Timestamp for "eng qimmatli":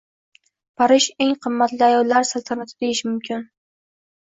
1.27-1.85